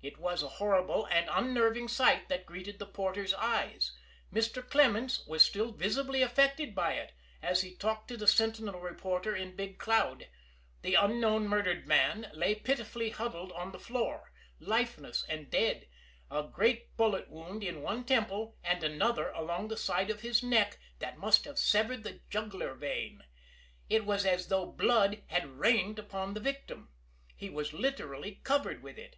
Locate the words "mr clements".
4.32-5.26